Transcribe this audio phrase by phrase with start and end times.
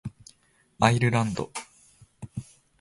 [0.79, 1.51] アイルランド